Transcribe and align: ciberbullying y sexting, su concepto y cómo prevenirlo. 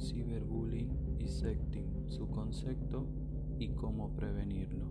ciberbullying 0.00 1.18
y 1.18 1.28
sexting, 1.28 2.08
su 2.08 2.28
concepto 2.28 3.06
y 3.58 3.68
cómo 3.70 4.14
prevenirlo. 4.14 4.88